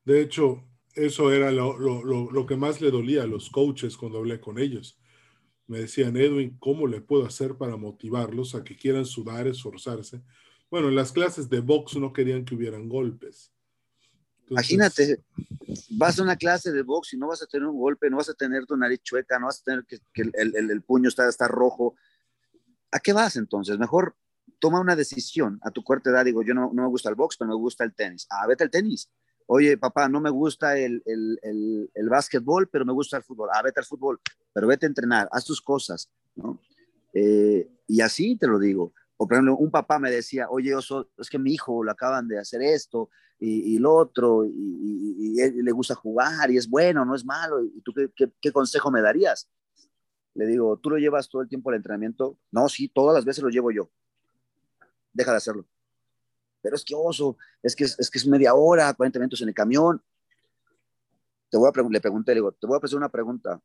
[0.08, 4.16] De hecho, eso era lo, lo, lo, que más le dolía a los coaches cuando
[4.16, 4.98] hablé con ellos.
[5.66, 10.22] Me decían, Edwin, ¿cómo le puedo hacer para motivarlos a que quieran sudar, esforzarse?
[10.70, 13.52] Bueno, en las clases de box no querían que hubieran golpes.
[14.48, 15.22] Imagínate,
[15.90, 18.30] vas a una clase de box y no vas a tener un golpe, no vas
[18.30, 21.10] a tener tu nariz chueca, no vas a tener que, que el, el, el, puño
[21.10, 21.96] está, está rojo,
[22.90, 23.78] ¿a qué vas entonces?
[23.78, 24.16] Mejor
[24.58, 26.24] toma una decisión a tu corta edad.
[26.24, 28.26] Digo, yo no, no me gusta el box, pero me gusta el tenis.
[28.30, 29.10] Ah, vete al tenis.
[29.50, 33.48] Oye, papá, no me gusta el, el, el, básquetbol, pero me gusta el fútbol.
[33.50, 34.20] Ah, vete al fútbol,
[34.52, 36.60] pero vete a entrenar, haz tus cosas, ¿no?
[37.14, 38.92] Eh, y así te lo digo.
[39.16, 40.74] O por ejemplo, un papá me decía, oye,
[41.16, 43.08] es que mi hijo lo acaban de hacer esto
[43.38, 47.64] y, y lo otro, y, le gusta jugar y es bueno, no es malo.
[47.64, 49.48] ¿Y tú qué, qué, qué consejo me darías?
[50.34, 52.36] Le digo, ¿tú lo llevas todo el tiempo al entrenamiento?
[52.50, 53.88] No, sí, todas las veces lo llevo yo.
[55.14, 55.66] Deja de hacerlo.
[56.60, 59.54] Pero es que oso, es que es, que es media hora, 40 minutos en el
[59.54, 60.02] camión.
[61.50, 63.60] Te voy a le pregunté, le digo, te voy a hacer una pregunta.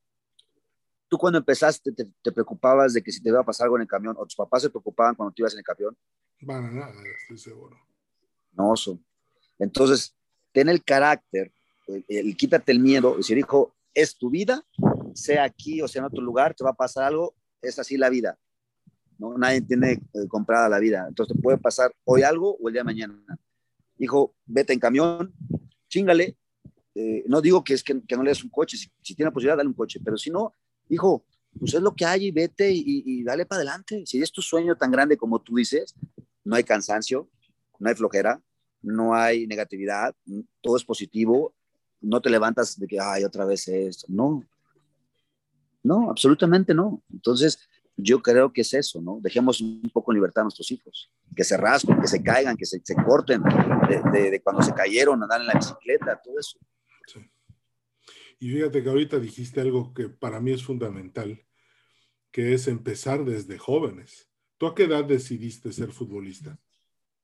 [1.10, 3.84] ¿Tú cuando empezaste te, te, preocupabas de que si te iba a pasar algo en
[3.84, 5.98] el camión o tus papás se preocupaban cuando tú ibas en el camión?
[6.46, 7.78] Para nada, estoy seguro.
[8.54, 9.00] No, oso.
[9.60, 10.16] Entonces,
[10.52, 11.52] ten el carácter,
[11.88, 14.66] el, el, quítate el miedo, decir, hijo, es tu vida,
[15.14, 18.10] sea aquí o sea en otro lugar, te va a pasar algo, es así la
[18.10, 18.38] vida.
[19.24, 19.38] ¿No?
[19.38, 21.06] Nadie tiene eh, comprada la vida.
[21.08, 23.16] Entonces te puede pasar hoy algo o el día de mañana.
[23.98, 25.34] Hijo, vete en camión,
[25.88, 26.38] chingale.
[26.94, 29.58] Eh, no digo que es que, no le des un coche, si, tiene la posibilidad,
[29.58, 30.54] dale un coche, pero si no,
[30.90, 31.26] hijo,
[31.58, 34.04] pues es lo que hay y vete y, y dale para adelante.
[34.06, 35.96] Si es tu sueño tan grande como tú dices,
[36.44, 37.30] no hay cansancio,
[37.80, 38.42] no hay flojera,
[38.82, 40.14] no hay negatividad,
[40.62, 41.56] todo es positivo,
[42.02, 44.44] no te levantas de que, ay, otra vez esto, no,
[45.84, 47.02] no, absolutamente no.
[47.12, 47.60] Entonces,
[47.96, 49.20] yo creo que es eso, ¿no?
[49.22, 52.66] Dejemos un poco en libertad a nuestros hijos, que se raspen, que se caigan, que
[52.66, 56.58] se, corten, de, cuando se cayeron, andar en la bicicleta, todo eso.
[58.40, 61.42] Y fíjate que ahorita dijiste algo que para mí es fundamental,
[62.32, 64.30] que es empezar desde jóvenes.
[64.58, 66.60] ¿Tú a qué edad decidiste ser futbolista?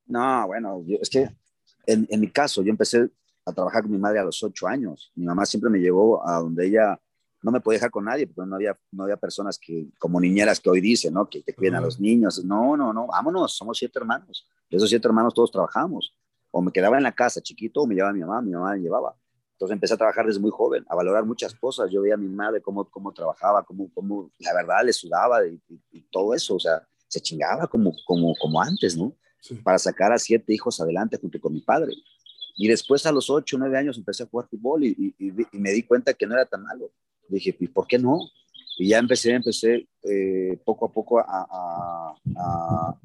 [0.05, 1.29] No, bueno, es que
[1.85, 3.09] en, en, mi caso, yo empecé
[3.45, 5.11] a trabajar con mi madre a los ocho años.
[5.15, 6.99] Mi mamá siempre me llevó a donde ella
[7.41, 10.59] no me podía dejar con nadie, porque no había, no había personas que, como niñeras
[10.59, 11.29] que hoy dicen, ¿no?
[11.29, 12.43] Que te cuiden a los niños.
[12.43, 14.47] No, no, no, vámonos, somos siete hermanos.
[14.69, 16.13] De esos siete hermanos todos trabajamos.
[16.51, 18.79] O me quedaba en la casa chiquito o me llevaba mi mamá, mi mamá me
[18.79, 19.15] llevaba.
[19.53, 21.91] Entonces empecé a trabajar desde muy joven, a valorar muchas cosas.
[21.91, 25.59] Yo veía a mi madre cómo, cómo trabajaba, cómo, cómo la verdad le sudaba y,
[26.11, 26.55] todo eso.
[26.55, 29.13] O sea, se chingaba como, como, como antes, ¿no?
[29.63, 31.93] Para sacar a siete hijos adelante junto con mi padre.
[32.55, 35.83] Y después a los ocho, nueve años empecé a jugar fútbol y, y, me di
[35.83, 36.91] cuenta que no era tan malo.
[37.29, 38.19] Dije, ¿y por qué no?
[38.77, 42.15] Y ya empecé, empecé eh, poco a poco a, a,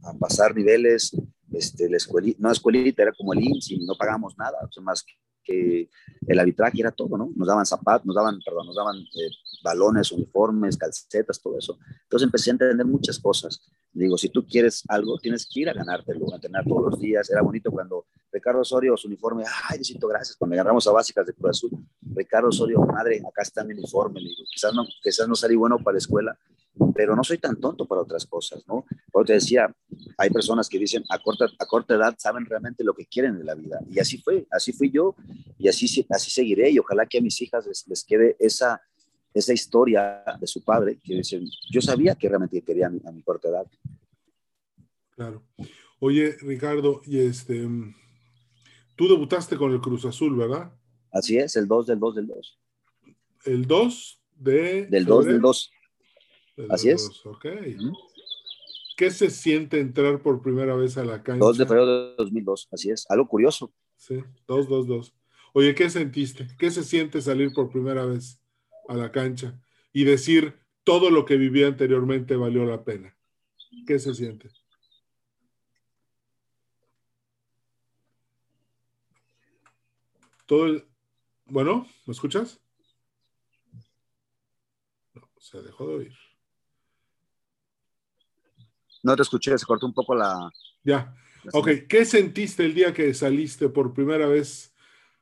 [0.03, 1.17] a, pasar niveles,
[1.53, 5.05] este, la escuelita, no escuelita, era como el INSI, no pagamos nada, o sea, más
[5.45, 5.89] que
[6.27, 7.31] el arbitraje era todo, ¿no?
[7.37, 9.31] Nos daban zapatos, nos daban, perdón, nos daban eh,
[9.63, 11.79] balones, uniformes, calcetas, todo eso.
[12.03, 13.63] Entonces empecé a entender muchas cosas.
[13.93, 17.31] Digo, si tú quieres algo, tienes que ir a ganártelo, a tener todos los días.
[17.31, 21.33] Era bonito cuando Ricardo Osorio, su uniforme, ay, necesito gracias, cuando agarramos a básicas de
[21.33, 21.71] Cruz Azul.
[22.15, 24.21] Ricardo Osorio, madre, acá está mi uniforme.
[24.21, 26.39] Digo, quizás no, quizás no salí bueno para la escuela,
[26.95, 28.85] pero no soy tan tonto para otras cosas, ¿no?
[29.11, 29.75] Porque te decía,
[30.19, 33.45] hay personas que dicen a corta, a corta edad saben realmente lo que quieren de
[33.45, 33.81] la vida.
[33.91, 35.15] Y así fue, así fui yo
[35.59, 36.71] y así, así seguiré.
[36.71, 38.81] Y ojalá que a mis hijas les, quede esa,
[39.33, 43.13] esa historia de su padre, que dicen, yo sabía que realmente quería a mi, a
[43.13, 43.67] mi corta edad.
[45.11, 45.43] Claro.
[46.01, 47.69] Oye, Ricardo, y este,
[48.97, 50.73] tú debutaste con el Cruz Azul, ¿verdad?
[51.13, 52.59] Así es, el 2 del 2 del 2.
[53.45, 54.87] ¿El 2 de...?
[54.87, 55.71] Del 2 del 2.
[56.69, 57.25] Así es.
[57.27, 57.47] Ok.
[58.97, 61.45] ¿Qué se siente entrar por primera vez a la cancha?
[61.45, 63.07] 2 de febrero de 2002, así es.
[63.11, 63.73] Algo curioso.
[63.97, 65.15] Sí, 2, 2, 2.
[65.53, 66.47] Oye, ¿qué sentiste?
[66.59, 68.41] ¿Qué se siente salir por primera vez
[68.89, 69.61] a la cancha
[69.93, 73.17] y decir todo lo que vivía anteriormente valió la pena?
[73.87, 74.49] ¿Qué se siente?
[80.47, 80.87] Todo el...
[81.47, 82.61] Bueno, ¿me escuchas?
[85.15, 86.24] No, se dejó de oír.
[89.05, 90.51] No te escuché, se cortó un poco la...
[90.83, 91.15] Ya.
[91.53, 94.75] Ok, ¿qué sentiste el día que saliste por primera vez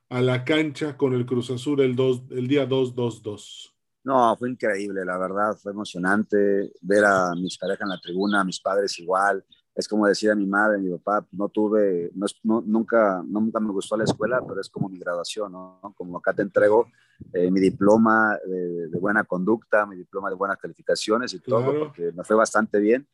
[0.09, 3.75] a la cancha con el Cruz Azul el, dos, el día 2-2-2?
[4.05, 8.45] No, fue increíble, la verdad, fue emocionante ver a mis parejas en la tribuna, a
[8.45, 9.45] mis padres igual.
[9.75, 13.73] Es como decir a mi madre, a mi papá, no tuve, no, nunca, nunca me
[13.73, 15.81] gustó la escuela, pero es como mi graduación, ¿no?
[15.97, 16.87] Como acá te entrego
[17.33, 22.23] eh, mi diploma de, buena conducta, mi diploma de buenas calificaciones y todo, porque me
[22.23, 23.09] fue bastante bien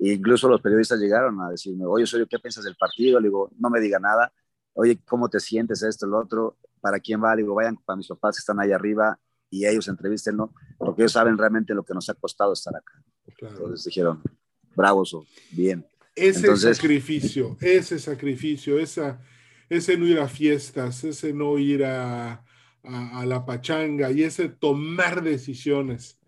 [0.00, 3.20] incluso los periodistas llegaron a decirme, oye, soy ¿qué piensas del partido?
[3.20, 4.32] Le digo, no me diga nada.
[4.72, 6.56] Oye, ¿cómo te sientes esto, lo otro?
[6.80, 7.34] ¿Para quién va?
[7.34, 9.18] Le digo, vayan para mis papás que están ahí arriba
[9.50, 13.02] y ellos entrevístenlo, porque ellos saben realmente lo que nos ha costado estar acá.
[13.26, 14.22] Entonces dijeron,
[14.74, 15.16] bravos
[15.50, 15.84] bien.
[16.14, 19.20] Ese sacrificio, ese sacrificio, esa,
[19.68, 22.44] ese no ir a fiestas, ese no ir a,
[22.84, 26.18] a, a la pachanga y ese tomar decisiones,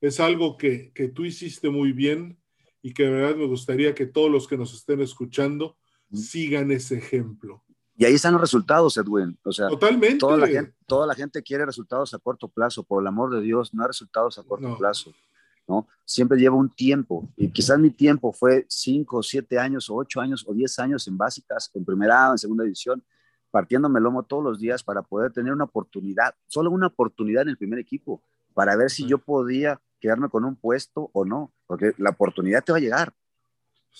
[0.00, 2.39] es algo que, que tú hiciste muy bien
[2.82, 5.76] y que de verdad me gustaría que todos los que nos estén escuchando
[6.12, 7.62] sigan ese ejemplo.
[7.96, 9.38] Y ahí están los resultados, Edwin.
[9.44, 10.16] O sea, Totalmente.
[10.16, 12.82] Toda la, gente, toda la gente quiere resultados a corto plazo.
[12.82, 15.12] Por el amor de Dios, no hay resultados a corto plazo.
[15.68, 15.86] ¿no?
[16.06, 17.28] Siempre lleva un tiempo.
[17.36, 21.18] Y quizás mi tiempo fue cinco, siete años, o ocho años, o diez años en
[21.18, 23.04] básicas, en primera, en segunda división,
[23.50, 27.50] partiéndome el lomo todos los días para poder tener una oportunidad, solo una oportunidad en
[27.50, 28.22] el primer equipo,
[28.54, 32.72] para ver si yo podía quedarme con un puesto o no, porque la oportunidad te
[32.72, 33.14] va a llegar,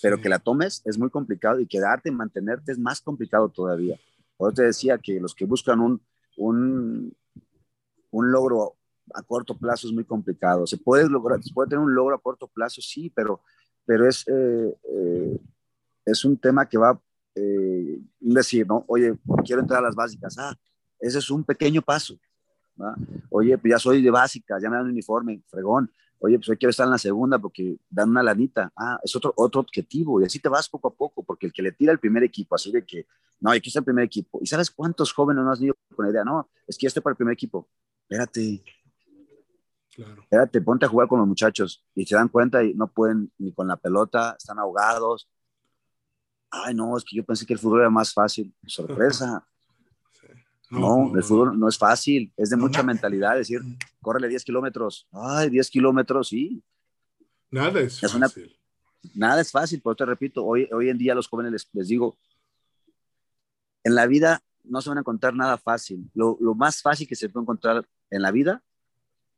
[0.02, 3.98] pero que la tomes es muy complicado y quedarte y mantenerte es más complicado todavía.
[4.36, 6.00] Por te decía que los que buscan un,
[6.36, 7.14] un,
[8.10, 8.76] un logro
[9.12, 10.66] a corto plazo es muy complicado.
[10.66, 13.40] Se puede lograr, se puede tener un logro a corto plazo, sí, pero,
[13.84, 15.38] pero es, eh, eh,
[16.06, 17.00] es un tema que va
[17.34, 18.84] eh, decir, ¿no?
[18.88, 20.36] Oye, quiero entrar a las básicas.
[20.38, 20.56] Ah,
[20.98, 22.18] ese es un pequeño paso.
[23.30, 25.90] Oye, pues ya soy de básica, ya me dan un uniforme, fregón.
[26.18, 28.70] Oye, pues hoy quiero estar en la segunda porque dan una lanita.
[28.76, 30.20] Ah, es otro, otro objetivo.
[30.20, 32.54] Y así te vas poco a poco, porque el que le tira el primer equipo,
[32.54, 33.06] así de que,
[33.40, 34.38] no, aquí está el primer equipo.
[34.42, 36.24] ¿Y sabes cuántos jóvenes no has ido con la idea?
[36.24, 37.68] No, es que ya estoy para el primer equipo.
[38.02, 38.62] Espérate.
[39.94, 40.22] Claro.
[40.22, 41.84] Espérate, ponte a jugar con los muchachos.
[41.94, 45.28] Y se dan cuenta y no pueden ni con la pelota, están ahogados.
[46.50, 48.54] ay, no, es que yo pensé que el fútbol era más fácil.
[48.66, 49.46] Sorpresa.
[50.70, 53.78] No, el fútbol no es fácil, es de mucha mentalidad, decir, mm.
[54.00, 56.62] córrele 10 kilómetros, ay, 10 kilómetros, sí.
[57.50, 58.56] Nada es, fácil.
[59.14, 61.88] nada es fácil, pero te repito, hoy, hoy en día a los jóvenes les, les,
[61.88, 62.16] digo,
[63.82, 66.08] en la vida no se van a encontrar nada fácil.
[66.14, 68.62] Lo, lo, más fácil que se puede encontrar en la vida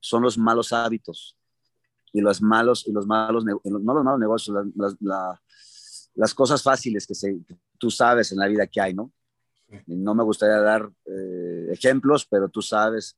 [0.01, 1.39] son los malos hábitos
[2.13, 4.67] y los malos, y los malos, no los malos negocios,
[6.15, 7.41] las cosas fáciles que, se,
[7.79, 9.11] tú sabes en la vida que hay, ¿no?
[9.87, 13.17] No me gustaría dar eh, ejemplos, pero tú sabes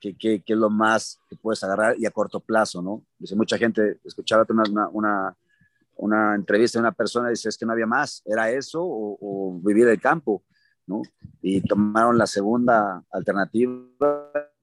[0.00, 3.04] qué que, es lo más que puedes agarrar y a corto plazo, ¿no?
[3.18, 5.36] Dice mucha gente, escuchaba una, una,
[5.96, 9.60] una entrevista de una persona y dice, es que no había más, era eso o,
[9.62, 10.42] vivir el campo,
[10.86, 11.02] ¿no?
[11.40, 13.72] Y tomaron la segunda alternativa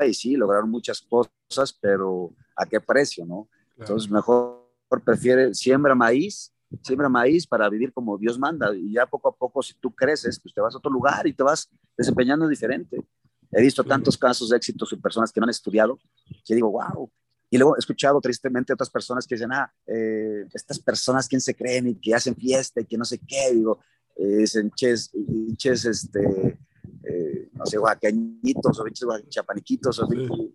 [0.06, 3.48] y sí, lograron muchas cosas, pero ¿a qué precio, no?
[3.78, 4.68] Entonces, mejor
[5.06, 6.52] prefiere, siembra maíz
[6.84, 10.40] siembra maíz para vivir como Dios manda y ya poco a poco si tú creces,
[10.40, 13.04] pues te vas a otro lugar y te vas desempeñando diferente.
[13.52, 15.98] He visto tantos casos de éxitos y personas que no han estudiado
[16.46, 17.12] que digo, wow.
[17.50, 21.56] Y luego he escuchado tristemente otras personas que dicen, ah, eh, estas personas, ¿quién se
[21.56, 21.88] creen?
[21.88, 23.52] Y que hacen fiesta y que no sé qué.
[23.52, 23.80] Digo,
[24.16, 25.12] eh, dicen, ches,
[25.58, 26.60] ches, este,
[27.04, 28.90] eh, no sé, oaxaqueñitos o
[29.30, 30.00] chapaniquitos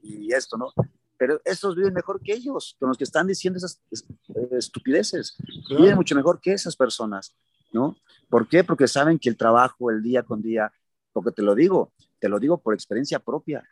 [0.02, 0.72] y, y esto, ¿no?
[1.16, 3.80] pero esos viven mejor que ellos, con los que están diciendo esas
[4.52, 5.36] estupideces.
[5.68, 7.34] Viven mucho mejor que esas personas,
[7.72, 7.96] ¿no?
[8.28, 8.64] ¿Por qué?
[8.64, 10.72] Porque saben que el trabajo, el día con día,
[11.12, 13.62] porque te lo digo, te lo digo por experiencia propia.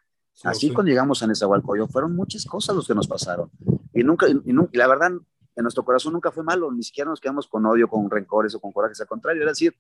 [0.44, 3.50] Así cuando llegamos a Nezahualcóyotl, fueron muchas cosas los que nos pasaron.
[3.92, 7.46] Y nunca, y, la verdad, en nuestro corazón nunca fue malo, ni siquiera nos quedamos
[7.46, 9.74] con odio, con rencores o con corajes, al contrario, era decir,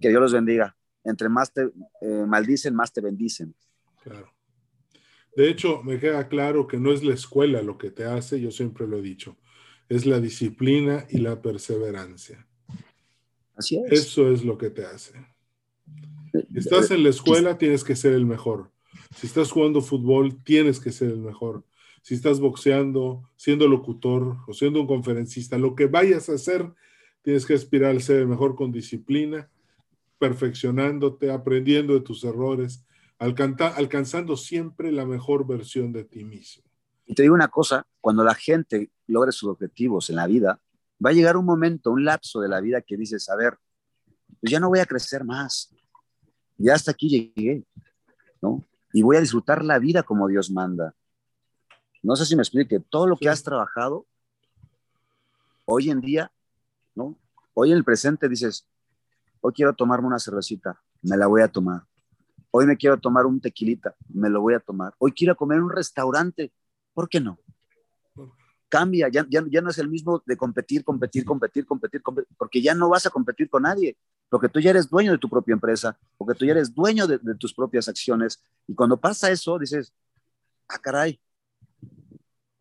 [0.00, 0.76] que Dios los bendiga.
[1.04, 3.54] Entre más te eh, maldicen, más te bendicen.
[4.02, 4.32] Claro.
[5.36, 8.50] De hecho, me queda claro que no es la escuela lo que te hace, yo
[8.50, 9.36] siempre lo he dicho,
[9.88, 12.46] es la disciplina y la perseverancia.
[13.54, 13.92] Así es.
[13.92, 15.12] Eso es lo que te hace.
[16.32, 18.70] Si estás en la escuela, tienes que ser el mejor.
[19.16, 21.64] Si estás jugando fútbol, tienes que ser el mejor.
[22.02, 26.70] Si estás boxeando, siendo locutor o siendo un conferencista, lo que vayas a hacer,
[27.22, 29.50] tienes que aspirar a ser el mejor con disciplina,
[30.18, 32.86] perfeccionándote, aprendiendo de tus errores
[33.18, 36.64] alcanzando siempre la mejor versión de ti mismo.
[37.06, 40.60] Y te digo una cosa, cuando la gente logre sus objetivos en la vida,
[41.04, 43.58] va a llegar un momento, un lapso de la vida que dices, a ver,
[44.40, 45.72] pues ya no voy a crecer más,
[46.58, 47.64] ya hasta aquí llegué,
[48.42, 48.64] ¿no?
[48.92, 50.94] Y voy a disfrutar la vida como Dios manda.
[52.02, 54.06] No sé si me explique, todo lo que has trabajado,
[55.64, 56.32] hoy en día,
[56.94, 57.16] ¿no?
[57.54, 58.68] Hoy en el presente dices,
[59.40, 61.82] hoy quiero tomarme una cervecita, me la voy a tomar
[62.58, 64.94] Hoy me quiero tomar un tequilita, me lo voy a tomar.
[64.96, 66.54] Hoy quiero comer en un restaurante,
[66.96, 67.38] ¿por qué no?
[68.70, 72.02] Cambia, ya, ya, no es el mismo de competir, competir, competir, competir,
[72.38, 73.98] porque ya no vas a competir con nadie,
[74.30, 77.18] porque tú ya eres dueño de tu propia empresa, porque tú ya eres dueño de,
[77.38, 78.42] tus propias acciones.
[78.66, 79.92] Y cuando pasa eso, dices,
[80.68, 81.20] ah, caray,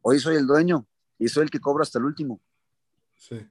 [0.01, 0.85] hoy soy el dueño
[1.17, 2.41] y soy el que cobra hasta el último.
[3.15, 3.47] Sí.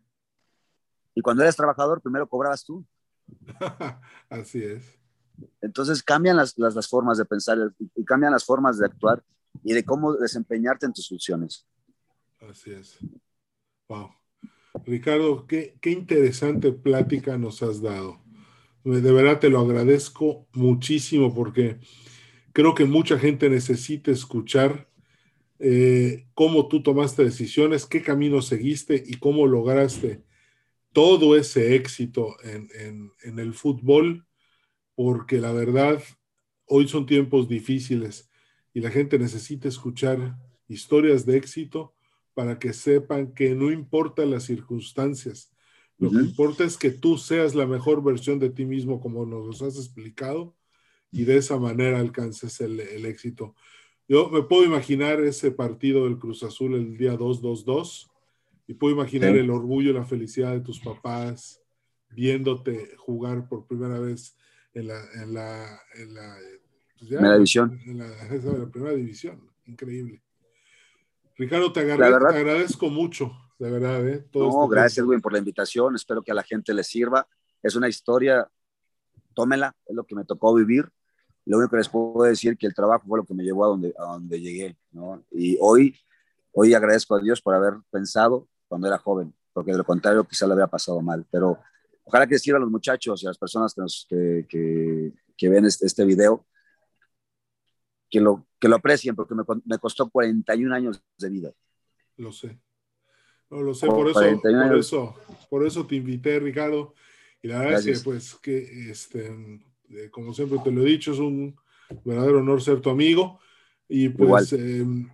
[1.14, 2.84] Y cuando eres trabajador, primero cobrabas tú.
[4.28, 4.98] Así es.
[5.62, 6.54] Entonces cambian las,
[6.88, 7.58] formas de pensar
[7.96, 9.24] y cambian las formas de actuar
[9.62, 11.66] y de cómo desempeñarte en tus funciones.
[12.40, 12.98] Así es.
[13.88, 14.10] Wow.
[14.84, 18.20] Ricardo, qué, qué interesante plática nos has dado.
[18.84, 21.78] De verdad te lo agradezco muchísimo porque
[22.52, 24.90] creo que mucha gente necesita escuchar
[25.58, 30.22] eh, cómo tú tomaste decisiones, qué camino seguiste y cómo lograste
[30.92, 34.26] todo ese éxito en, en el fútbol
[34.94, 36.02] porque la verdad,
[36.66, 38.30] hoy son tiempos difíciles
[38.74, 40.36] y la gente necesita escuchar
[40.68, 41.94] historias de éxito
[42.34, 45.54] para que sepan que no importa las circunstancias,
[45.98, 49.62] lo que importa es que tú seas la mejor versión de ti mismo como nos
[49.62, 50.56] has explicado
[51.12, 53.54] y de esa manera alcances el, éxito.
[54.08, 58.10] Yo me puedo imaginar ese partido del Cruz Azul el día 2-2-2
[58.66, 61.62] y puedo imaginar el orgullo y la felicidad de tus papás
[62.10, 64.36] viéndote jugar por primera vez
[64.72, 66.36] en la, en la, en la,
[67.08, 67.80] pues división.
[67.86, 69.40] En la, primera división.
[69.66, 70.22] Increíble.
[71.36, 74.06] Ricardo, te, agradezco mucho, de verdad.
[74.08, 74.26] ¿eh?
[74.34, 75.94] no, este gracias, Edwin, por la invitación.
[75.94, 77.26] Espero que a la gente le sirva.
[77.62, 78.48] Es una historia,
[79.34, 80.88] tómela, es lo que me tocó vivir.
[81.46, 83.64] Lo único que les puedo decir es que el trabajo fue lo que me llevó
[83.64, 84.76] a donde, a donde llegué.
[84.92, 85.24] ¿no?
[85.30, 85.96] Y hoy,
[86.52, 90.46] hoy agradezco a Dios por haber pensado cuando era joven, porque de lo contrario quizá
[90.46, 91.26] le había pasado mal.
[91.30, 91.58] Pero
[92.04, 93.74] Ojalá que sirva a los muchachos y a las personas
[94.08, 96.46] que, que, que, ven este, este, video,
[98.14, 101.52] que lo, que lo aprecien, porque me, me, costó 41 años de vida.
[102.16, 102.60] Lo sé.
[103.50, 105.14] No, lo sé, por eso, por eso,
[105.50, 106.94] por eso te invité, Ricardo.
[107.42, 109.36] Y la verdad es que, pues, que, este,
[109.88, 111.56] eh, como siempre te lo he dicho, es un
[112.04, 113.40] verdadero honor ser tu amigo.
[113.88, 115.10] Y pues em,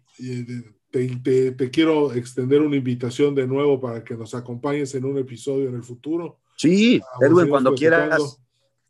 [0.90, 5.70] te, te, quiero extender una invitación de nuevo para que nos acompañes en un episodio
[5.70, 6.40] en el futuro.
[6.58, 8.38] Sí, Edwin, cuando quieras.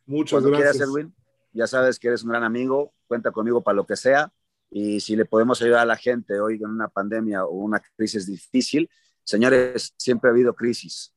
[0.04, 0.72] Muchas gracias.
[0.72, 1.14] Quieras, Edwin,
[1.52, 4.32] ya sabes que eres un gran amigo, cuenta conmigo para lo que sea.
[4.70, 8.26] Y si le podemos ayudar a la gente hoy en una pandemia o una crisis
[8.26, 8.88] difícil,
[9.24, 11.12] señores, siempre ha habido crisis.